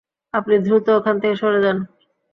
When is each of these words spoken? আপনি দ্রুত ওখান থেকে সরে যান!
আপনি 0.33 0.55
দ্রুত 0.65 0.87
ওখান 0.97 1.15
থেকে 1.21 1.35
সরে 1.41 1.59
যান! 1.65 1.77